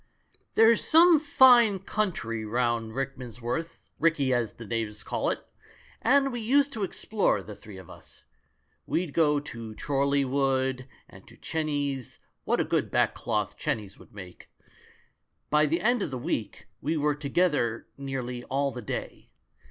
"There's 0.55 0.83
some 0.83 1.19
fine 1.19 1.77
country 1.77 2.43
round 2.43 2.93
Rickmans 2.93 3.39
worth— 3.39 3.87
'Ricky,' 3.99 4.31
the 4.31 4.65
natives 4.67 5.03
call 5.03 5.29
it— 5.29 5.45
and 6.01 6.31
we 6.33 6.41
used 6.41 6.73
to 6.73 6.81
explore, 6.83 7.43
the 7.43 7.55
three 7.55 7.77
of 7.77 7.87
us. 7.87 8.23
We'd 8.87 9.13
go 9.13 9.39
to 9.39 9.75
Chorley 9.75 10.25
Wood, 10.25 10.87
and 11.07 11.27
to 11.27 11.37
Chenies— 11.37 12.17
what 12.45 12.59
a 12.59 12.63
good 12.63 12.89
back 12.89 13.13
cloth 13.13 13.57
Chenies 13.59 13.99
would 13.99 14.11
make! 14.11 14.49
By 15.51 15.67
the 15.67 15.81
end 15.81 16.01
of 16.01 16.09
the 16.09 16.17
week 16.17 16.65
we 16.81 16.97
were 16.97 17.13
together 17.13 17.85
nearly 17.95 18.43
all 18.45 18.71
the 18.71 18.81
day. 18.81 19.29